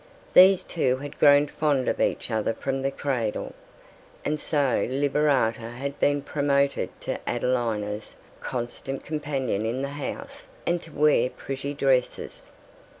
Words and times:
These 0.33 0.63
two 0.63 0.97
had 0.97 1.19
grown 1.19 1.45
fond 1.45 1.87
of 1.87 2.01
each 2.01 2.31
other 2.31 2.55
from 2.55 2.81
the 2.81 2.89
cradle, 2.89 3.53
and 4.25 4.39
so 4.39 4.87
Liberata 4.89 5.73
had 5.75 5.99
been 5.99 6.23
promoted 6.23 6.89
to 7.01 7.11
be 7.13 7.19
Adelina's 7.27 8.15
constant 8.39 9.05
companion 9.05 9.63
in 9.63 9.83
the 9.83 9.89
house 9.89 10.47
and 10.65 10.81
to 10.81 10.91
wear 10.91 11.29
pretty 11.29 11.75
dresses. 11.75 12.51